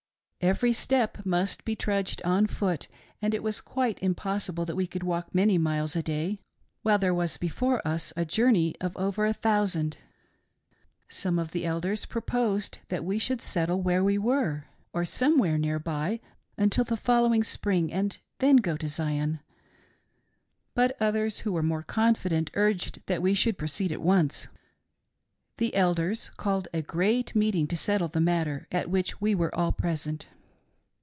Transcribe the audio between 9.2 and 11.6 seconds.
a thou sand. Some of